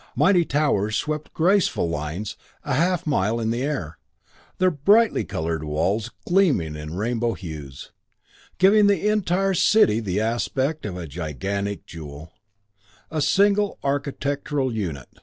Mighty 0.15 0.45
towers 0.45 0.95
swept 0.95 1.31
graceful 1.31 1.87
lines 1.87 2.35
a 2.63 2.73
half 2.73 3.05
mile 3.05 3.39
in 3.39 3.51
the 3.51 3.61
air, 3.61 3.99
their 4.57 4.71
brightly 4.71 5.23
colored 5.23 5.63
walls 5.63 6.09
gleaming 6.25 6.75
in 6.75 6.95
rainbow 6.95 7.33
hues, 7.33 7.91
giving 8.57 8.87
the 8.87 9.07
entire 9.07 9.53
city 9.53 9.99
the 9.99 10.19
aspect 10.19 10.87
of 10.87 10.97
a 10.97 11.05
gigantic 11.05 11.85
jewel 11.85 12.33
a 13.11 13.21
single 13.21 13.77
architectural 13.83 14.73
unit. 14.75 15.19